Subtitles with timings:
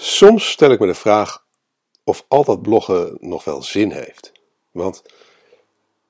[0.00, 1.44] Soms stel ik me de vraag
[2.04, 4.32] of al dat bloggen nog wel zin heeft.
[4.70, 5.02] Want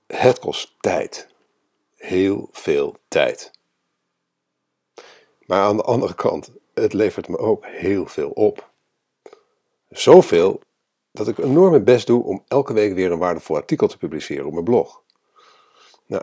[0.06, 1.28] het kost tijd.
[1.96, 3.50] Heel veel tijd.
[5.46, 8.70] Maar aan de andere kant, het levert me ook heel veel op.
[9.90, 10.60] Zoveel
[11.12, 14.46] dat ik enorm mijn best doe om elke week weer een waardevol artikel te publiceren
[14.46, 15.02] op mijn blog.
[16.06, 16.22] Nou,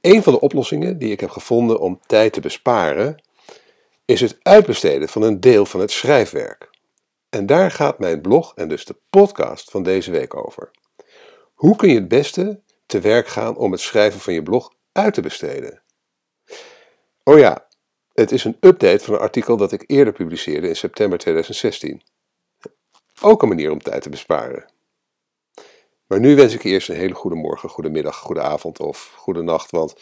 [0.00, 3.22] een van de oplossingen die ik heb gevonden om tijd te besparen,
[4.04, 6.72] is het uitbesteden van een deel van het schrijfwerk.
[7.34, 10.70] En daar gaat mijn blog en dus de podcast van deze week over.
[11.54, 15.14] Hoe kun je het beste te werk gaan om het schrijven van je blog uit
[15.14, 15.82] te besteden?
[17.22, 17.68] Oh ja,
[18.12, 22.02] het is een update van een artikel dat ik eerder publiceerde in september 2016.
[23.20, 24.72] Ook een manier om tijd te besparen.
[26.06, 29.14] Maar nu wens ik je eerst een hele goede morgen, goede middag, goede avond of
[29.16, 29.70] goede nacht.
[29.70, 29.94] Want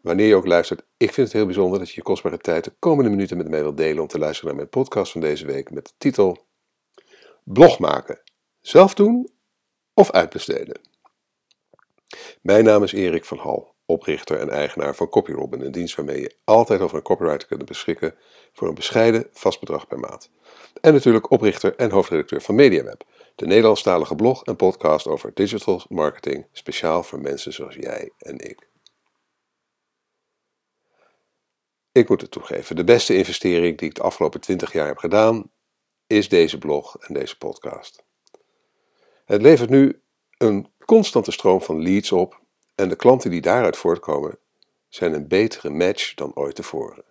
[0.00, 2.74] wanneer je ook luistert, ik vind het heel bijzonder dat je je kostbare tijd de
[2.78, 5.70] komende minuten met mij wilt delen om te luisteren naar mijn podcast van deze week
[5.70, 6.50] met de titel
[7.44, 8.22] Blog maken.
[8.60, 9.28] Zelf doen
[9.94, 10.80] of uitbesteden.
[12.42, 16.36] Mijn naam is Erik van Hal, oprichter en eigenaar van CopyRobin, een dienst waarmee je
[16.44, 18.14] altijd over een copywriter kunt beschikken
[18.52, 20.30] voor een bescheiden vast bedrag per maand.
[20.80, 26.46] En natuurlijk oprichter en hoofdredacteur van MediaWeb, de Nederlandstalige blog en podcast over digital marketing,
[26.52, 28.68] speciaal voor mensen zoals jij en ik.
[31.92, 35.50] Ik moet het toegeven, de beste investering die ik de afgelopen 20 jaar heb gedaan,
[36.12, 38.04] is deze blog en deze podcast.
[39.24, 40.02] Het levert nu
[40.38, 42.40] een constante stroom van leads op
[42.74, 44.38] en de klanten die daaruit voortkomen
[44.88, 47.04] zijn een betere match dan ooit tevoren.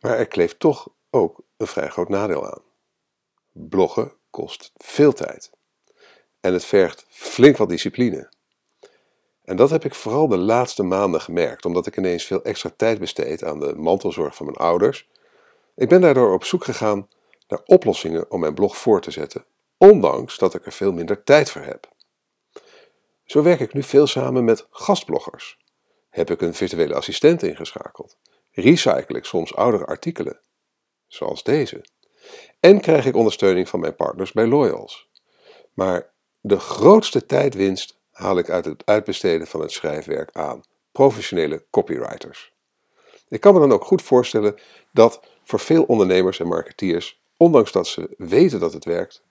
[0.00, 2.62] Maar er kleeft toch ook een vrij groot nadeel aan.
[3.52, 5.50] Bloggen kost veel tijd
[6.40, 8.32] en het vergt flink wat discipline.
[9.44, 12.98] En dat heb ik vooral de laatste maanden gemerkt, omdat ik ineens veel extra tijd
[12.98, 15.08] besteed aan de mantelzorg van mijn ouders.
[15.74, 17.08] Ik ben daardoor op zoek gegaan
[17.50, 19.44] naar oplossingen om mijn blog voor te zetten,
[19.76, 21.88] ondanks dat ik er veel minder tijd voor heb.
[23.24, 25.58] Zo werk ik nu veel samen met gastbloggers.
[26.08, 28.16] Heb ik een virtuele assistent ingeschakeld?
[28.50, 30.40] Recycle ik soms oudere artikelen,
[31.06, 31.84] zoals deze?
[32.60, 35.08] En krijg ik ondersteuning van mijn partners bij Loyals.
[35.72, 42.52] Maar de grootste tijdwinst haal ik uit het uitbesteden van het schrijfwerk aan professionele copywriters.
[43.28, 44.58] Ik kan me dan ook goed voorstellen
[44.92, 49.22] dat voor veel ondernemers en marketeers ondanks dat ze weten dat het werkt,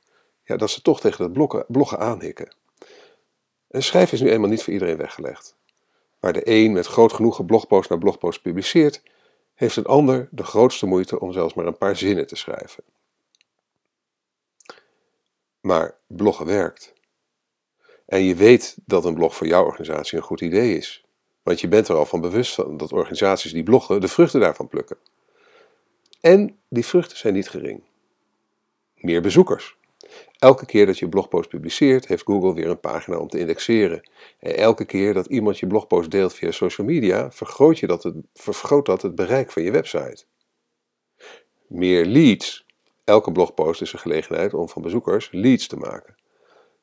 [0.43, 2.55] ja, dat ze toch tegen het bloggen, aanhikken.
[3.67, 5.55] En schrijven is nu eenmaal niet voor iedereen weggelegd.
[6.19, 9.03] Waar de een met groot genoegen blogpost naar blogpost publiceert,
[9.53, 12.83] heeft een ander de grootste moeite om zelfs maar een paar zinnen te schrijven.
[15.61, 16.93] Maar bloggen werkt.
[18.05, 21.05] En je weet dat een blog voor jouw organisatie een goed idee is.
[21.43, 24.67] Want je bent er al van bewust van dat organisaties die bloggen de vruchten daarvan
[24.67, 24.97] plukken.
[26.21, 27.87] En die vruchten zijn niet gering
[29.01, 29.77] meer bezoekers.
[30.39, 34.09] Elke keer dat je blogpost publiceert, heeft Google weer een pagina om te indexeren.
[34.39, 38.15] En elke keer dat iemand je blogpost deelt via social media, vergroot, je dat het,
[38.33, 40.25] vergroot dat het bereik van je website.
[41.67, 42.65] Meer leads.
[43.03, 46.15] Elke blogpost is een gelegenheid om van bezoekers leads te maken.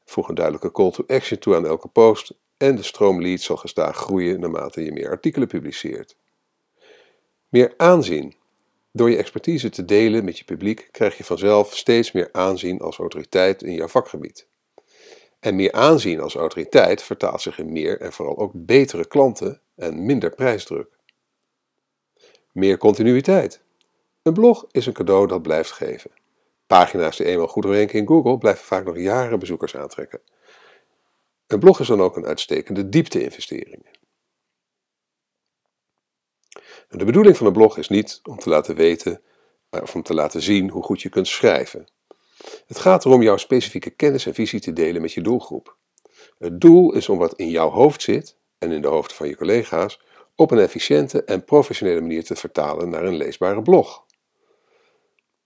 [0.05, 3.57] Voeg een duidelijke call to action toe aan elke post en de stroom leads zal
[3.57, 6.17] gestaag groeien naarmate je meer artikelen publiceert.
[7.49, 8.35] Meer aanzien.
[8.97, 12.99] Door je expertise te delen met je publiek krijg je vanzelf steeds meer aanzien als
[12.99, 14.47] autoriteit in jouw vakgebied.
[15.41, 20.07] En meer aanzien als autoriteit vertaalt zich in meer en vooral ook betere klanten en
[20.07, 20.89] minder prijsdruk.
[22.53, 23.61] Meer continuïteit.
[24.23, 26.11] Een blog is een cadeau dat blijft geven.
[26.67, 30.21] Pagina's die eenmaal goed ranken in Google blijven vaak nog jaren bezoekers aantrekken.
[31.47, 33.96] Een blog is dan ook een uitstekende diepte-investering.
[36.89, 39.21] De bedoeling van een blog is niet om te laten weten
[39.71, 41.89] eh, of om te laten zien hoe goed je kunt schrijven.
[42.67, 45.77] Het gaat erom jouw specifieke kennis en visie te delen met je doelgroep.
[46.39, 49.37] Het doel is om wat in jouw hoofd zit en in de hoofden van je
[49.37, 50.01] collega's
[50.35, 54.05] op een efficiënte en professionele manier te vertalen naar een leesbare blog.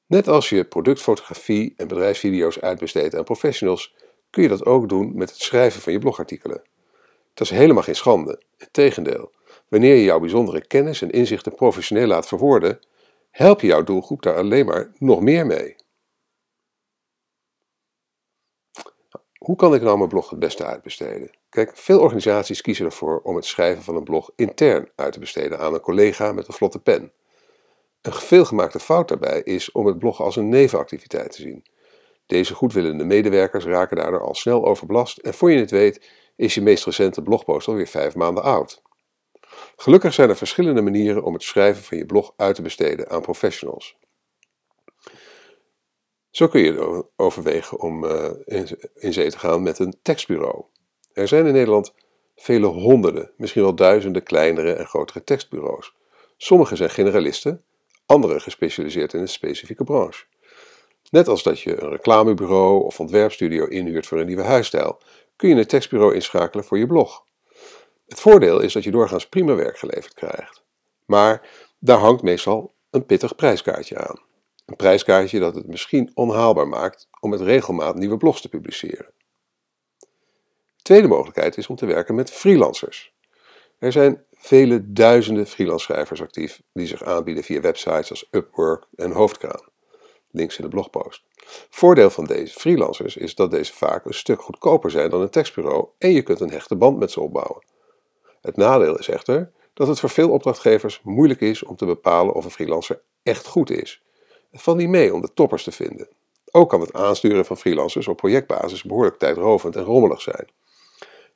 [0.06, 3.94] Net als je productfotografie en bedrijfsvideo's uitbesteedt aan professionals,
[4.30, 6.62] kun je dat ook doen met het schrijven van je blogartikelen.
[7.34, 9.32] Dat is helemaal geen schande, integendeel.
[9.70, 12.80] Wanneer je jouw bijzondere kennis en inzichten professioneel laat verwoorden,
[13.30, 15.76] help je jouw doelgroep daar alleen maar nog meer mee.
[19.38, 21.30] Hoe kan ik nou mijn blog het beste uitbesteden?
[21.48, 25.58] Kijk, veel organisaties kiezen ervoor om het schrijven van een blog intern uit te besteden
[25.58, 27.12] aan een collega met een vlotte pen.
[28.00, 31.64] Een veelgemaakte fout daarbij is om het bloggen als een nevenactiviteit te zien.
[32.26, 36.60] Deze goedwillende medewerkers raken daardoor al snel overbelast en voor je het weet is je
[36.60, 38.82] meest recente blogpost alweer vijf maanden oud.
[39.76, 43.20] Gelukkig zijn er verschillende manieren om het schrijven van je blog uit te besteden aan
[43.20, 43.98] professionals.
[46.30, 48.30] Zo kun je overwegen om uh,
[48.94, 50.64] in zee te gaan met een tekstbureau.
[51.12, 51.94] Er zijn in Nederland
[52.36, 55.94] vele honderden, misschien wel duizenden kleinere en grotere tekstbureaus.
[56.36, 57.64] Sommige zijn generalisten,
[58.06, 60.24] andere gespecialiseerd in een specifieke branche.
[61.10, 64.98] Net als dat je een reclamebureau of ontwerpstudio inhuurt voor een nieuwe huisstijl,
[65.36, 67.24] kun je een tekstbureau inschakelen voor je blog.
[68.10, 70.62] Het voordeel is dat je doorgaans prima werk geleverd krijgt.
[71.04, 71.48] Maar
[71.78, 74.20] daar hangt meestal een pittig prijskaartje aan.
[74.66, 79.12] Een prijskaartje dat het misschien onhaalbaar maakt om met regelmaat nieuwe blogs te publiceren.
[80.82, 83.14] tweede mogelijkheid is om te werken met freelancers.
[83.78, 89.10] Er zijn vele duizenden freelance schrijvers actief die zich aanbieden via websites als Upwork en
[89.10, 89.68] Hoofdkraan.
[90.30, 91.22] Links in de blogpost.
[91.70, 95.88] Voordeel van deze freelancers is dat deze vaak een stuk goedkoper zijn dan een tekstbureau
[95.98, 97.68] en je kunt een hechte band met ze opbouwen.
[98.40, 102.44] Het nadeel is echter dat het voor veel opdrachtgevers moeilijk is om te bepalen of
[102.44, 104.02] een freelancer echt goed is.
[104.50, 106.08] Het valt niet mee om de toppers te vinden.
[106.50, 110.48] Ook kan het aansturen van freelancers op projectbasis behoorlijk tijdrovend en rommelig zijn.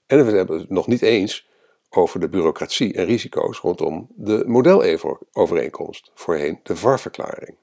[0.07, 1.49] En we hebben het nog niet eens
[1.91, 7.57] over de bureaucratie en risico's rondom de modelovereenkomst, voorheen de VAR-verklaring.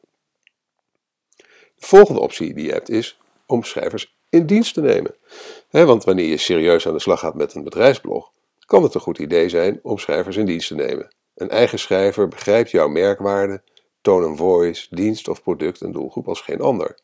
[1.76, 5.16] De volgende optie die je hebt is om schrijvers in dienst te nemen.
[5.70, 8.32] want wanneer je serieus aan de slag gaat met een bedrijfsblog,
[8.72, 11.16] kan het een goed idee zijn om schrijvers in dienst te nemen.
[11.36, 13.62] Een eigen schrijver begrijpt jouw merkwaarde,
[14.02, 16.98] tone of voice, dienst of product en doelgroep als geen ander.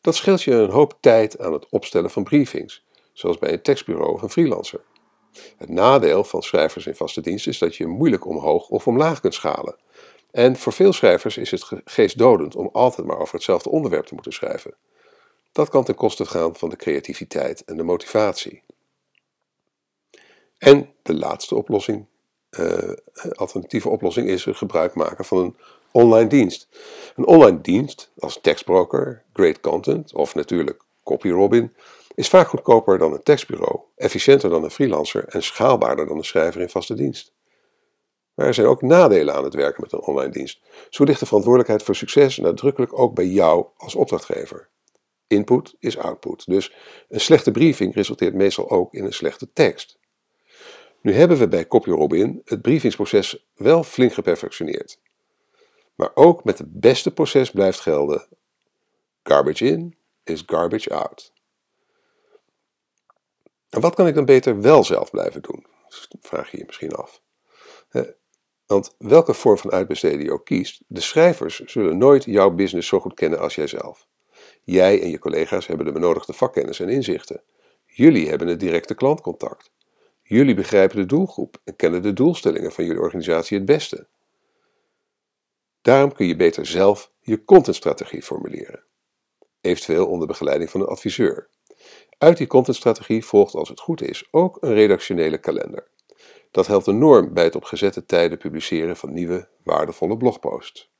[0.00, 4.12] Dat scheelt je een hoop tijd aan het opstellen van briefings, zoals bij een tekstbureau
[4.12, 4.80] of een freelancer.
[5.56, 9.34] Het nadeel van schrijvers in vaste dienst is dat je moeilijk omhoog of omlaag kunt
[9.34, 9.76] schalen.
[10.30, 14.32] En voor veel schrijvers is het geestdodend om altijd maar over hetzelfde onderwerp te moeten
[14.32, 14.74] schrijven.
[15.52, 18.62] Dat kan ten koste gaan van de creativiteit en de motivatie.
[20.60, 22.06] En de laatste oplossing,
[22.58, 22.92] uh,
[23.34, 25.56] alternatieve oplossing, is het gebruik maken van een
[25.92, 26.68] online dienst.
[27.16, 31.74] Een online dienst als tekstbroker, Great Content of natuurlijk CopyRobin
[32.14, 36.60] is vaak goedkoper dan een tekstbureau, efficiënter dan een freelancer en schaalbaarder dan een schrijver
[36.60, 37.32] in vaste dienst.
[38.34, 40.60] Maar er zijn ook nadelen aan het werken met een online dienst.
[40.90, 44.68] Zo ligt de verantwoordelijkheid voor succes nadrukkelijk ook bij jou als opdrachtgever.
[45.26, 46.74] Input is output, dus
[47.08, 49.98] een slechte briefing resulteert meestal ook in een slechte tekst.
[51.00, 54.98] Nu hebben we bij CopyRobin het briefingsproces wel flink geperfectioneerd.
[55.94, 58.26] Maar ook met het beste proces blijft gelden:
[59.22, 61.32] garbage in is garbage out.
[63.68, 65.66] En wat kan ik dan beter wel zelf blijven doen?
[66.20, 67.20] Vraag je je misschien af.
[68.66, 73.00] Want welke vorm van uitbesteden je ook kiest, de schrijvers zullen nooit jouw business zo
[73.00, 74.06] goed kennen als jijzelf.
[74.62, 77.42] Jij en je collega's hebben de benodigde vakkennis en inzichten.
[77.86, 79.70] Jullie hebben het directe klantcontact.
[80.32, 84.06] Jullie begrijpen de doelgroep en kennen de doelstellingen van jullie organisatie het beste.
[85.80, 88.84] Daarom kun je beter zelf je contentstrategie formuleren,
[89.60, 91.48] eventueel onder begeleiding van een adviseur.
[92.18, 95.88] Uit die contentstrategie volgt als het goed is ook een redactionele kalender.
[96.50, 100.90] Dat helpt enorm bij het op gezette tijden publiceren van nieuwe, waardevolle blogposts.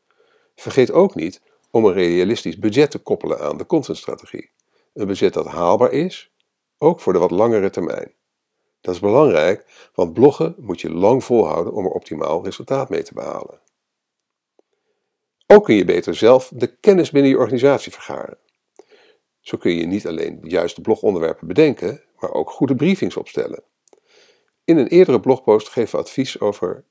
[0.55, 4.51] Vergeet ook niet om een realistisch budget te koppelen aan de contentstrategie.
[4.95, 6.33] Een budget dat haalbaar is,
[6.79, 8.19] ook voor de wat langere termijn.
[8.81, 13.15] Dat is belangrijk, want bloggen moet je lang volhouden om er optimaal resultaat mee te
[13.15, 13.61] behalen.
[15.47, 18.39] Ook kun je beter zelf de kennis binnen je organisatie vergaren.
[19.41, 23.63] Zo kun je niet alleen de juiste blogonderwerpen bedenken, maar ook goede briefings opstellen.
[24.65, 26.85] In een eerdere blogpost geven we advies over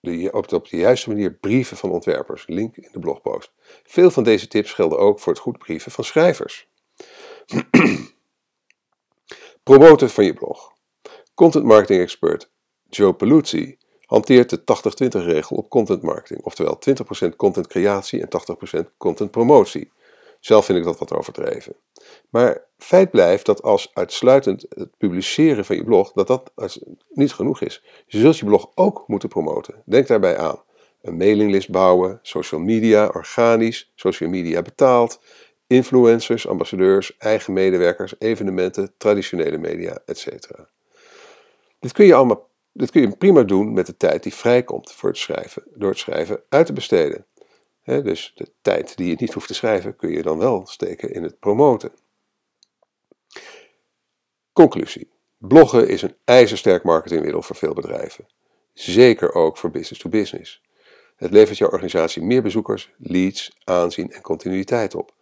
[0.00, 2.46] de, op, de, op de juiste manier brieven van ontwerpers.
[2.46, 3.52] Link in de blogpost.
[3.82, 6.68] Veel van deze tips gelden ook voor het goed brieven van schrijvers.
[9.62, 10.75] Promoten van je blog.
[11.36, 12.50] Content marketing expert
[12.88, 14.60] Joe Peluzzi hanteert de
[15.20, 16.78] 80-20 regel op content marketing, oftewel
[17.32, 18.28] 20% content creatie en
[18.84, 19.92] 80% content promotie.
[20.40, 21.76] Zelf vind ik dat wat overdreven.
[22.30, 26.52] Maar feit blijft dat als uitsluitend het publiceren van je blog, dat dat
[27.12, 27.82] niet genoeg is.
[28.06, 29.82] Je zult je blog ook moeten promoten.
[29.84, 30.62] Denk daarbij aan
[31.02, 35.20] een mailinglist bouwen, social media organisch, social media betaald,
[35.66, 40.48] influencers, ambassadeurs, eigen medewerkers, evenementen, traditionele media, etc.
[41.86, 45.08] Dit kun je allemaal dit kun je prima doen met de tijd die vrijkomt voor
[45.08, 47.26] het schrijven, door het schrijven uit te besteden
[47.86, 51.22] dus de tijd die je niet hoeft te schrijven, kun je dan wel steken in
[51.22, 51.92] het promoten.
[54.52, 55.10] Conclusie.
[55.38, 58.26] Bloggen is een ijzersterk marketingmiddel voor veel bedrijven.
[58.72, 60.62] Zeker ook voor business to business.
[61.16, 65.14] Het levert jouw organisatie meer bezoekers, leads, aanzien en continuïteit op.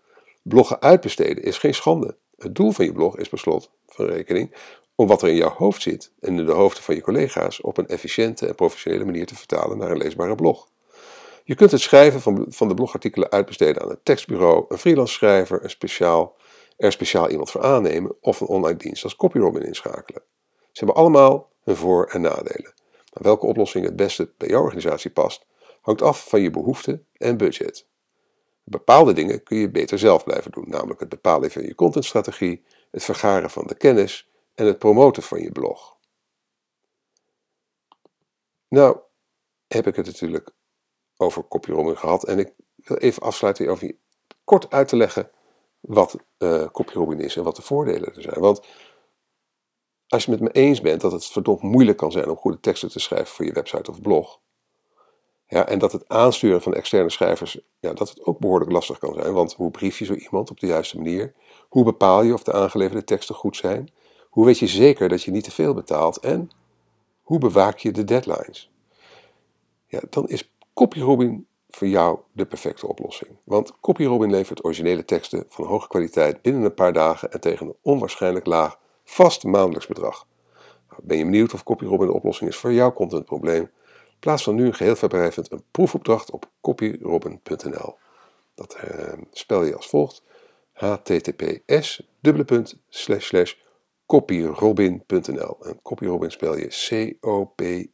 [0.43, 2.17] Bloggen uitbesteden is geen schande.
[2.37, 4.55] Het doel van je blog is per slot van rekening
[4.95, 7.77] om wat er in jouw hoofd zit en in de hoofden van je collega's op
[7.79, 10.69] een efficiënte en professionele manier te vertalen naar een leesbare blog.
[11.45, 15.63] Je kunt het schrijven van, van de blogartikelen uitbesteden aan een tekstbureau, een freelance schrijver,
[15.63, 16.37] een speciaal,
[16.77, 20.23] er speciaal iemand voor aannemen of een online dienst als CopyRobin inschakelen.
[20.51, 22.75] Ze hebben allemaal hun voor- en nadelen.
[23.13, 25.47] Welke oplossing het beste bij jouw organisatie past,
[25.81, 27.87] hangt af van je behoeften en budget.
[28.65, 33.05] Bepaalde dingen kun je beter zelf blijven doen, namelijk het bepalen van je contentstrategie, het
[33.05, 35.97] vergaren van de kennis en het promoten van je blog.
[38.69, 38.99] Nou,
[39.67, 40.51] heb ik het natuurlijk
[41.17, 43.97] over copyrobbing gehad en ik wil even afsluiten over
[44.45, 45.31] kort uit te leggen
[45.81, 46.69] wat uh,
[47.17, 48.41] is en wat de voordelen er zijn.
[48.41, 48.67] Want
[50.09, 52.61] als je het met me eens bent dat het verdomd moeilijk kan zijn om goede
[52.61, 54.41] teksten te schrijven voor je website of blog,
[55.47, 59.15] ja, en dat het aansturen van externe schrijvers, ja, dat het ook behoorlijk lastig kan
[59.15, 59.33] zijn.
[59.33, 61.35] Want hoe brief je zo iemand op de juiste manier?
[61.69, 63.93] Hoe bepaal je of de aangeleverde teksten goed zijn?
[64.35, 66.17] Hoe weet je zeker dat je niet te veel betaalt?
[66.17, 66.51] En
[67.23, 68.71] hoe bewaak je de deadlines?
[69.87, 73.31] Ja, dan is copyrobbing voor jou de perfecte oplossing.
[73.45, 77.77] Want copyrobbing levert originele teksten van hoge kwaliteit binnen een paar dagen en tegen een
[77.83, 80.27] onwaarschijnlijk laag vast maandelijks bedrag.
[80.89, 83.71] Nou, ben je benieuwd of copyrobbing de oplossing is voor jouw contentprobleem?
[84.19, 87.97] Plaats dan nu geheel verblijvend een proefopdracht op copyrobin.nl.
[88.55, 90.23] Dat eh, spel je als volgt:
[90.73, 92.03] https
[94.07, 95.57] copyrobin.nl.
[95.65, 97.93] En copyrobin spel je C-O-P-Y-R-O-B-I-N.nl.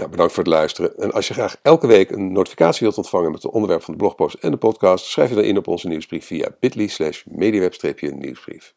[0.00, 0.96] Nou, bedankt voor het luisteren.
[0.96, 3.98] En als je graag elke week een notificatie wilt ontvangen met het onderwerp van de
[3.98, 8.74] blogpost en de podcast, schrijf je dan in op onze nieuwsbrief via bit.ly slash mediaweb-nieuwsbrief.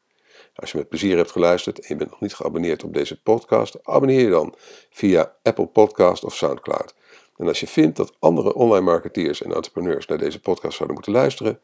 [0.55, 3.77] Als je met plezier hebt geluisterd en je bent nog niet geabonneerd op deze podcast,
[3.83, 4.55] abonneer je dan
[4.89, 6.95] via Apple Podcast of Soundcloud.
[7.37, 11.13] En als je vindt dat andere online marketeers en entrepreneurs naar deze podcast zouden moeten
[11.13, 11.59] luisteren,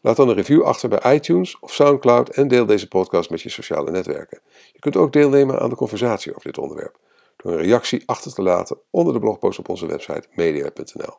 [0.00, 3.48] laat dan een review achter bij iTunes of Soundcloud en deel deze podcast met je
[3.48, 4.40] sociale netwerken.
[4.72, 6.98] Je kunt ook deelnemen aan de conversatie over dit onderwerp
[7.36, 11.14] door een reactie achter te laten onder de blogpost op onze website media.nl.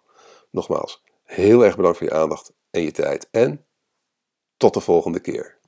[0.49, 3.65] Nogmaals, heel erg bedankt voor je aandacht en je tijd en
[4.57, 5.59] tot de volgende keer.